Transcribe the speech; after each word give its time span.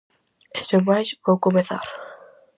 E 0.57 0.59
sen 0.69 0.81
máis, 0.89 1.09
vou 1.25 1.37
comezar: 1.45 1.85